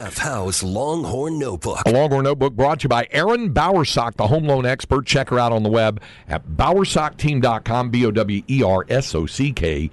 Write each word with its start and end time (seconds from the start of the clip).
Jeff 0.00 0.16
Howe's 0.16 0.62
Longhorn 0.62 1.38
Notebook. 1.38 1.82
A 1.84 1.90
Longhorn 1.90 2.24
Notebook 2.24 2.54
brought 2.54 2.80
to 2.80 2.84
you 2.84 2.88
by 2.88 3.06
Erin 3.10 3.52
Bowersock, 3.52 4.16
the 4.16 4.28
home 4.28 4.46
loan 4.46 4.64
expert. 4.64 5.04
Check 5.04 5.28
her 5.28 5.38
out 5.38 5.52
on 5.52 5.62
the 5.62 5.68
web 5.68 6.00
at 6.26 6.46
bowersockteam.com, 6.48 7.90
B 7.90 8.06
O 8.06 8.10
W 8.10 8.42
E 8.48 8.62
R 8.62 8.86
S 8.88 9.14
O 9.14 9.26
C 9.26 9.52
K, 9.52 9.90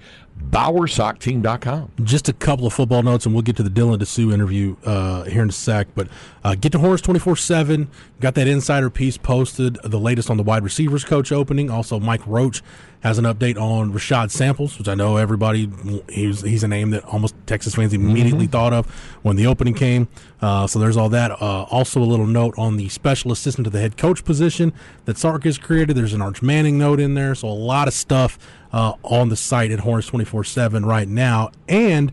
bowersockteam.com. 0.50 1.92
Just 2.02 2.28
a 2.28 2.32
couple 2.32 2.66
of 2.66 2.72
football 2.72 3.02
notes, 3.02 3.26
and 3.26 3.34
we'll 3.34 3.42
get 3.42 3.56
to 3.56 3.62
the 3.62 3.70
Dylan 3.70 3.98
DeSue 3.98 4.32
interview 4.32 4.76
uh, 4.84 5.24
here 5.24 5.42
in 5.42 5.48
a 5.48 5.52
sec. 5.52 5.88
But 5.94 6.08
uh, 6.44 6.54
get 6.54 6.72
to 6.72 6.78
Horns 6.78 7.00
24 7.02 7.36
7. 7.36 7.90
Got 8.20 8.34
that 8.34 8.48
insider 8.48 8.90
piece 8.90 9.16
posted, 9.16 9.78
the 9.84 9.98
latest 10.00 10.30
on 10.30 10.36
the 10.36 10.42
wide 10.42 10.64
receivers 10.64 11.04
coach 11.04 11.32
opening. 11.32 11.70
Also, 11.70 12.00
Mike 12.00 12.26
Roach 12.26 12.62
has 13.00 13.18
an 13.18 13.24
update 13.24 13.56
on 13.56 13.92
Rashad 13.92 14.30
Samples, 14.30 14.76
which 14.76 14.88
I 14.88 14.94
know 14.94 15.18
everybody, 15.18 15.70
he's, 16.08 16.40
he's 16.40 16.64
a 16.64 16.68
name 16.68 16.90
that 16.90 17.04
almost 17.04 17.34
Texas 17.46 17.76
fans 17.76 17.92
immediately 17.92 18.46
mm-hmm. 18.46 18.52
thought 18.52 18.72
of 18.72 18.86
when 19.22 19.36
the 19.36 19.46
opening 19.46 19.74
came. 19.74 20.08
Uh, 20.40 20.66
so 20.66 20.78
there's 20.78 20.96
all 20.96 21.08
that. 21.10 21.30
Uh, 21.30 21.62
also, 21.64 22.00
a 22.00 22.04
little 22.04 22.26
note 22.26 22.54
on 22.58 22.76
the 22.76 22.88
special 22.88 23.30
assistant 23.30 23.64
to 23.66 23.70
the 23.70 23.80
head 23.80 23.96
coach 23.96 24.24
position 24.24 24.72
that 25.04 25.16
Sark 25.16 25.44
has 25.44 25.58
created. 25.58 25.96
There's 25.96 26.12
an 26.12 26.22
Arch 26.22 26.42
Manning 26.42 26.78
note 26.78 26.98
in 26.98 27.14
there. 27.14 27.34
So 27.34 27.48
a 27.48 27.50
lot 27.50 27.86
of 27.86 27.94
stuff 27.94 28.38
uh, 28.72 28.94
on 29.02 29.28
the 29.28 29.36
site 29.36 29.70
at 29.70 29.80
Horns 29.80 30.06
24 30.06 30.44
7 30.44 30.84
right 30.84 31.08
now. 31.08 31.50
And 31.68 32.12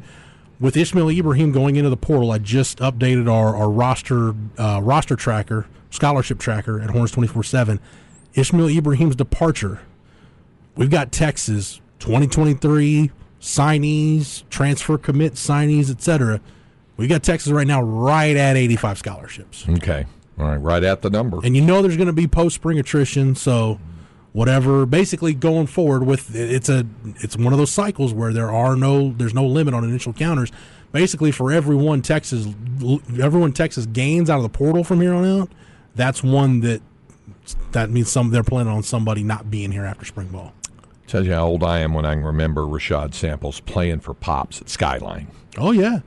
with 0.60 0.78
Ishmael 0.78 1.08
Ibraheem 1.08 1.52
going 1.52 1.76
into 1.76 1.90
the 1.90 1.98
portal, 1.98 2.32
I 2.32 2.38
just 2.38 2.80
updated 2.80 3.32
our, 3.32 3.56
our 3.56 3.70
roster 3.70 4.34
uh, 4.58 4.82
roster 4.82 5.16
tracker, 5.16 5.68
scholarship 5.90 6.40
tracker 6.40 6.80
at 6.80 6.92
Horns 6.92 7.12
24 7.12 7.44
7. 7.44 7.80
Ishmael 8.34 8.68
Ibraheem's 8.68 9.16
departure 9.16 9.82
we've 10.76 10.90
got 10.90 11.12
Texas 11.12 11.82
2023 12.00 13.12
signees, 13.40 14.44
transfer 14.50 14.98
commit 14.98 15.34
signees, 15.34 15.90
etc. 15.90 16.42
We 16.98 17.08
got 17.08 17.24
Texas 17.24 17.52
right 17.52 17.68
now 17.68 17.82
right 17.82 18.36
at 18.36 18.56
85 18.56 18.98
scholarships. 18.98 19.66
Okay. 19.68 20.06
All 20.38 20.46
right, 20.46 20.58
right 20.58 20.84
at 20.84 21.02
the 21.02 21.10
number. 21.10 21.40
And 21.44 21.56
you 21.56 21.62
know 21.62 21.82
there's 21.82 21.98
going 21.98 22.08
to 22.08 22.14
be 22.14 22.28
post 22.28 22.56
spring 22.56 22.78
attrition, 22.78 23.36
so 23.36 23.80
whatever 24.36 24.86
basically 24.86 25.34
going 25.34 25.66
forward 25.66 26.06
with 26.06 26.36
it's 26.36 26.68
a 26.68 26.86
it's 27.22 27.38
one 27.38 27.54
of 27.54 27.58
those 27.58 27.72
cycles 27.72 28.14
where 28.14 28.34
there 28.34 28.52
are 28.52 28.76
no 28.76 29.14
there's 29.14 29.34
no 29.34 29.46
limit 29.46 29.74
on 29.74 29.86
initial 29.86 30.12
counters. 30.12 30.52
Basically 30.92 31.32
for 31.32 31.54
everyone 31.54 32.02
Texas 32.02 32.46
everyone 33.18 33.54
Texas 33.54 33.86
gains 33.86 34.30
out 34.30 34.36
of 34.36 34.44
the 34.44 34.50
portal 34.50 34.84
from 34.84 35.00
here 35.00 35.14
on 35.14 35.26
out, 35.26 35.50
that's 35.96 36.22
one 36.22 36.60
that 36.60 36.82
that 37.72 37.90
means 37.90 38.12
some 38.12 38.30
they're 38.30 38.44
planning 38.44 38.74
on 38.74 38.84
somebody 38.84 39.24
not 39.24 39.50
being 39.50 39.72
here 39.72 39.86
after 39.86 40.04
spring 40.04 40.28
ball. 40.28 40.54
Tells 41.08 41.28
you 41.28 41.34
how 41.34 41.48
old 41.48 41.64
I 41.64 41.80
am 41.80 41.94
when 41.94 42.06
I 42.06 42.16
can 42.16 42.24
remember 42.26 42.64
Rashad 42.64 43.14
Samples 43.14 43.62
playing 43.62 44.02
for 44.02 44.14
Pops 44.14 44.60
at 44.60 44.68
Skyline. 44.68 45.28
Oh 45.58 45.72
yeah, 45.72 46.00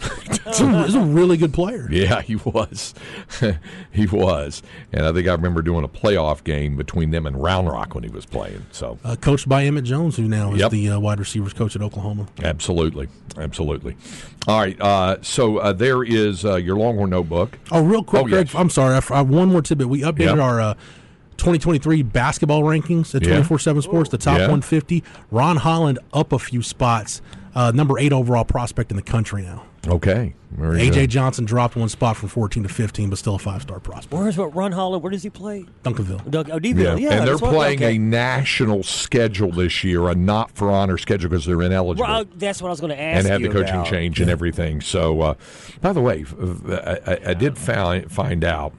he's, 0.00 0.60
a, 0.60 0.82
he's 0.84 0.94
a 0.94 1.00
really 1.00 1.36
good 1.36 1.52
player. 1.52 1.88
Yeah, 1.94 2.22
he 2.22 2.36
was. 2.36 2.92
he 3.92 4.06
was, 4.06 4.62
and 4.92 5.06
I 5.06 5.12
think 5.12 5.28
I 5.28 5.32
remember 5.32 5.62
doing 5.62 5.84
a 5.84 5.88
playoff 5.88 6.42
game 6.42 6.76
between 6.76 7.12
them 7.12 7.24
and 7.24 7.40
Round 7.40 7.68
Rock 7.68 7.94
when 7.94 8.02
he 8.02 8.10
was 8.10 8.26
playing. 8.26 8.66
So, 8.72 8.98
uh, 9.04 9.14
coached 9.16 9.48
by 9.48 9.64
Emmett 9.64 9.84
Jones, 9.84 10.16
who 10.16 10.26
now 10.26 10.52
is 10.52 10.60
yep. 10.60 10.72
the 10.72 10.90
uh, 10.90 10.98
wide 10.98 11.20
receivers 11.20 11.52
coach 11.52 11.76
at 11.76 11.82
Oklahoma. 11.82 12.26
Absolutely, 12.42 13.08
absolutely. 13.36 13.96
All 14.48 14.58
right, 14.58 14.78
uh, 14.80 15.22
so 15.22 15.58
uh, 15.58 15.72
there 15.72 16.02
is 16.02 16.44
uh, 16.44 16.56
your 16.56 16.76
Longhorn 16.76 17.10
notebook. 17.10 17.58
Oh, 17.70 17.82
real 17.82 18.02
quick, 18.02 18.24
oh, 18.24 18.28
Craig. 18.28 18.46
Yes. 18.46 18.54
I'm 18.54 18.70
sorry. 18.70 18.96
I, 18.96 19.14
I, 19.14 19.22
one 19.22 19.50
more 19.50 19.62
tidbit. 19.62 19.88
We 19.88 20.00
updated 20.00 20.36
yep. 20.36 20.38
our 20.38 20.60
uh, 20.60 20.74
2023 21.36 22.02
basketball 22.02 22.62
rankings 22.62 23.14
at 23.14 23.22
24 23.22 23.58
7 23.58 23.82
Sports, 23.82 24.10
the 24.10 24.18
top 24.18 24.38
yeah. 24.38 24.48
150. 24.48 25.04
Ron 25.30 25.56
Holland 25.58 25.98
up 26.12 26.32
a 26.32 26.38
few 26.38 26.62
spots, 26.62 27.22
uh, 27.54 27.72
number 27.74 27.98
eight 27.98 28.12
overall 28.12 28.44
prospect 28.44 28.90
in 28.90 28.96
the 28.96 29.02
country 29.02 29.42
now. 29.42 29.64
Okay. 29.86 30.34
AJ 30.56 31.08
Johnson 31.08 31.44
dropped 31.44 31.74
one 31.74 31.88
spot 31.88 32.16
from 32.16 32.28
14 32.28 32.62
to 32.62 32.68
15, 32.68 33.10
but 33.10 33.18
still 33.18 33.34
a 33.34 33.38
five 33.38 33.62
star 33.62 33.80
prospect. 33.80 34.12
Where's 34.12 34.38
what 34.38 34.54
Ron 34.54 34.72
Holland? 34.72 35.02
Where 35.02 35.10
does 35.10 35.22
he 35.22 35.30
play? 35.30 35.66
Duncanville. 35.82 36.30
Dunk, 36.30 36.48
oh, 36.52 36.58
yeah. 36.62 36.94
yeah. 36.94 37.12
and 37.14 37.26
they're 37.26 37.38
playing 37.38 37.78
okay. 37.78 37.96
a 37.96 37.98
national 37.98 38.82
schedule 38.84 39.50
this 39.50 39.82
year, 39.82 40.08
a 40.08 40.14
not 40.14 40.52
for 40.52 40.70
honor 40.70 40.96
schedule 40.96 41.28
because 41.28 41.44
they're 41.44 41.60
ineligible. 41.60 42.06
Well, 42.06 42.24
that's 42.36 42.62
what 42.62 42.68
I 42.68 42.70
was 42.70 42.80
going 42.80 42.96
to 42.96 43.00
ask. 43.00 43.18
And 43.18 43.26
had 43.26 43.42
the 43.42 43.48
coaching 43.48 43.74
about. 43.74 43.86
change 43.86 44.20
and 44.20 44.30
everything. 44.30 44.80
So, 44.80 45.20
uh, 45.20 45.34
by 45.80 45.92
the 45.92 46.00
way, 46.00 46.24
I, 46.68 47.00
I, 47.06 47.20
I 47.30 47.34
did 47.34 47.58
find, 47.58 48.10
find 48.10 48.44
out 48.44 48.72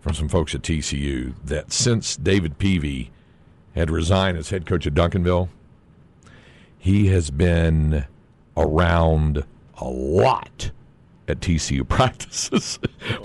from 0.00 0.14
some 0.14 0.28
folks 0.28 0.54
at 0.54 0.62
TCU 0.62 1.34
that 1.44 1.72
since 1.72 2.16
David 2.16 2.58
Peavy 2.58 3.10
had 3.74 3.90
resigned 3.90 4.38
as 4.38 4.50
head 4.50 4.66
coach 4.66 4.86
at 4.86 4.94
Duncanville, 4.94 5.48
he 6.78 7.08
has 7.08 7.30
been 7.30 8.04
around 8.56 9.44
a 9.78 9.88
lot 9.88 10.70
at 11.28 11.40
TCU 11.40 11.86
practices 11.88 12.78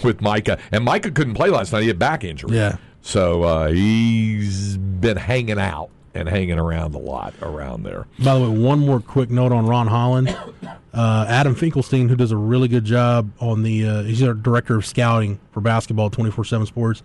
with 0.04 0.22
Micah. 0.22 0.58
And 0.72 0.84
Micah 0.84 1.12
couldn't 1.12 1.36
play 1.36 1.50
last 1.50 1.74
night. 1.74 1.82
He 1.82 1.88
had 1.88 2.00
back 2.00 2.24
injury. 2.24 2.56
Yeah. 2.56 2.78
So 3.02 3.44
uh, 3.44 3.68
he's 3.70 4.78
been 4.78 5.18
hanging 5.18 5.60
out 5.60 5.90
and 6.14 6.28
hanging 6.28 6.60
around 6.60 6.94
a 6.94 7.00
lot 7.00 7.34
around 7.42 7.84
there. 7.84 8.06
By 8.20 8.36
the 8.38 8.42
way, 8.42 8.58
one 8.58 8.80
more 8.80 9.00
quick 9.00 9.30
note 9.30 9.52
on 9.52 9.66
Ron 9.66 9.88
Holland. 9.88 10.36
Uh, 10.94 11.26
Adam 11.30 11.56
Finkelstein, 11.56 12.10
who 12.10 12.18
does 12.18 12.32
a 12.32 12.36
really 12.38 12.68
good 12.68 12.84
job 12.84 13.32
on 13.40 13.64
the, 13.64 13.88
uh, 13.88 14.04
he's 14.04 14.22
our 14.22 14.34
director 14.34 14.76
of 14.76 14.86
scouting 14.86 15.40
for 15.54 15.62
basketball, 15.62 16.10
twenty 16.10 16.30
four 16.30 16.44
seven 16.44 16.68
Sports. 16.68 17.02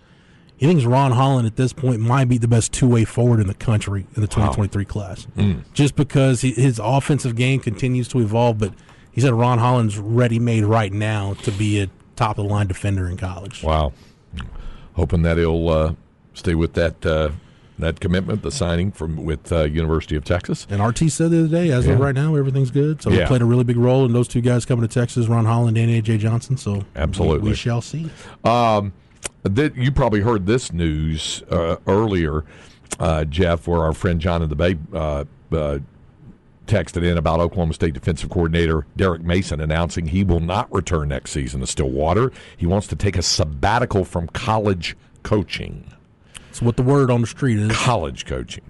He 0.57 0.65
thinks 0.65 0.83
Ron 0.83 1.13
Holland 1.13 1.47
at 1.47 1.55
this 1.55 1.71
point 1.71 2.01
might 2.01 2.25
be 2.25 2.37
the 2.37 2.49
best 2.49 2.73
two 2.73 2.89
way 2.89 3.05
forward 3.05 3.39
in 3.39 3.47
the 3.47 3.53
country 3.53 4.05
in 4.15 4.21
the 4.21 4.27
2023 4.27 4.83
wow. 4.83 4.89
class, 4.89 5.27
mm. 5.37 5.63
just 5.73 5.95
because 5.95 6.41
he, 6.41 6.51
his 6.51 6.81
offensive 6.83 7.37
game 7.37 7.61
continues 7.61 8.09
to 8.09 8.19
evolve. 8.19 8.57
But 8.57 8.73
he 9.17 9.21
said 9.21 9.33
Ron 9.33 9.57
Holland's 9.57 9.97
ready 9.97 10.37
made 10.37 10.63
right 10.63 10.93
now 10.93 11.33
to 11.41 11.51
be 11.51 11.81
a 11.81 11.89
top 12.15 12.37
of 12.37 12.45
the 12.45 12.53
line 12.53 12.67
defender 12.67 13.09
in 13.09 13.17
college. 13.17 13.63
Wow, 13.63 13.91
hoping 14.93 15.23
that 15.23 15.37
he'll 15.37 15.69
uh, 15.69 15.93
stay 16.35 16.53
with 16.53 16.73
that 16.73 17.03
uh, 17.03 17.31
that 17.79 17.99
commitment, 17.99 18.43
the 18.43 18.51
signing 18.51 18.91
from 18.91 19.25
with 19.25 19.51
uh, 19.51 19.63
University 19.63 20.15
of 20.15 20.23
Texas. 20.23 20.67
And 20.69 20.85
RT 20.85 21.09
said 21.09 21.31
the 21.31 21.39
other 21.39 21.47
day, 21.47 21.71
as 21.71 21.87
yeah. 21.87 21.93
of 21.93 21.99
right 21.99 22.13
now, 22.13 22.35
everything's 22.35 22.69
good. 22.69 23.01
So 23.01 23.09
yeah. 23.09 23.21
he 23.21 23.25
played 23.25 23.41
a 23.41 23.45
really 23.45 23.63
big 23.63 23.77
role 23.77 24.05
in 24.05 24.13
those 24.13 24.27
two 24.27 24.39
guys 24.39 24.65
coming 24.65 24.87
to 24.87 24.93
Texas, 24.93 25.25
Ron 25.25 25.45
Holland 25.45 25.79
and 25.79 25.89
AJ 25.89 26.19
Johnson. 26.19 26.55
So 26.55 26.85
absolutely, 26.95 27.39
we, 27.39 27.49
we 27.49 27.55
shall 27.55 27.81
see. 27.81 28.11
Um, 28.43 28.93
that 29.41 29.75
you 29.75 29.91
probably 29.91 30.21
heard 30.21 30.45
this 30.45 30.71
news 30.71 31.41
uh, 31.49 31.77
earlier, 31.87 32.45
uh, 32.99 33.25
Jeff, 33.25 33.67
where 33.67 33.81
our 33.81 33.93
friend 33.93 34.21
John 34.21 34.43
in 34.43 34.49
the 34.49 34.55
Bay 34.55 34.77
uh, 34.93 35.25
uh, 35.51 35.79
texted 36.67 37.03
in 37.03 37.17
about 37.17 37.39
Oklahoma 37.39 37.73
State 37.73 37.93
defensive 37.93 38.29
coordinator 38.29 38.85
Derek 38.95 39.21
Mason 39.21 39.59
announcing 39.59 40.07
he 40.07 40.23
will 40.23 40.39
not 40.39 40.71
return 40.73 41.09
next 41.09 41.31
season 41.31 41.61
to 41.61 41.67
Stillwater. 41.67 42.31
He 42.55 42.65
wants 42.65 42.87
to 42.87 42.95
take 42.95 43.17
a 43.17 43.21
sabbatical 43.21 44.05
from 44.05 44.27
college 44.27 44.95
coaching. 45.23 45.91
That's 46.47 46.61
what 46.61 46.75
the 46.77 46.83
word 46.83 47.09
on 47.11 47.21
the 47.21 47.27
street 47.27 47.59
is. 47.59 47.71
College 47.71 48.25
coaching, 48.25 48.63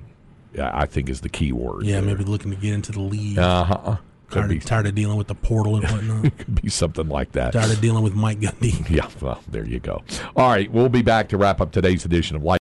I 0.57 0.85
think 0.85 1.09
is 1.09 1.21
the 1.21 1.29
key 1.29 1.51
word. 1.51 1.83
Yeah, 1.85 2.01
there. 2.01 2.15
maybe 2.15 2.23
looking 2.23 2.51
to 2.51 2.57
get 2.57 2.73
into 2.73 2.91
the 2.91 3.01
league. 3.01 3.37
Uh 3.37 3.63
huh. 3.63 3.97
Tired, 4.29 4.49
be, 4.49 4.59
tired 4.59 4.85
of 4.87 4.93
dealing 4.95 5.15
with 5.17 5.27
the 5.27 5.35
portal 5.35 5.77
and 5.77 5.85
whatnot. 5.89 6.37
could 6.37 6.61
be 6.61 6.69
something 6.69 7.07
like 7.07 7.31
that. 7.31 7.53
Tired 7.53 7.71
of 7.71 7.79
dealing 7.79 8.03
with 8.03 8.13
Mike 8.13 8.41
Gundy. 8.41 8.85
Yeah, 8.89 9.07
well, 9.21 9.41
there 9.47 9.65
you 9.65 9.79
go. 9.79 10.03
All 10.35 10.49
right, 10.49 10.69
we'll 10.69 10.89
be 10.89 11.01
back 11.01 11.29
to 11.29 11.37
wrap 11.37 11.61
up 11.61 11.71
today's 11.71 12.03
edition 12.03 12.35
of 12.35 12.43
Life. 12.43 12.55